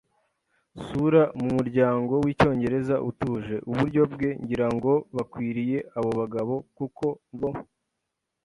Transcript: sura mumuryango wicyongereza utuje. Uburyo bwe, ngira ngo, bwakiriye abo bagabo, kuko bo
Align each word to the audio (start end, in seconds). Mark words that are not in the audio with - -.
sura 0.85 1.21
mumuryango 1.39 2.13
wicyongereza 2.23 2.95
utuje. 3.09 3.55
Uburyo 3.71 4.01
bwe, 4.13 4.29
ngira 4.41 4.67
ngo, 4.75 4.91
bwakiriye 5.11 5.77
abo 5.97 6.09
bagabo, 6.19 6.55
kuko 6.77 7.05
bo 7.39 7.49